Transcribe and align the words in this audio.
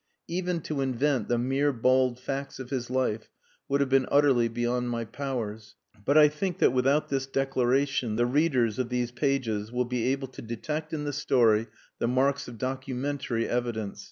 Even 0.27 0.61
to 0.61 0.81
invent 0.81 1.27
the 1.27 1.37
mere 1.37 1.71
bald 1.71 2.19
facts 2.19 2.57
of 2.57 2.71
his 2.71 2.89
life 2.89 3.29
would 3.69 3.81
have 3.81 3.89
been 3.91 4.07
utterly 4.09 4.47
beyond 4.47 4.89
my 4.89 5.05
powers. 5.05 5.75
But 6.05 6.17
I 6.17 6.27
think 6.27 6.57
that 6.57 6.73
without 6.73 7.09
this 7.09 7.27
declaration 7.27 8.15
the 8.15 8.25
readers 8.25 8.79
of 8.79 8.89
these 8.89 9.11
pages 9.11 9.71
will 9.71 9.85
be 9.85 10.07
able 10.07 10.29
to 10.29 10.41
detect 10.41 10.91
in 10.91 11.03
the 11.03 11.13
story 11.13 11.67
the 11.99 12.07
marks 12.07 12.47
of 12.47 12.57
documentary 12.57 13.47
evidence. 13.47 13.99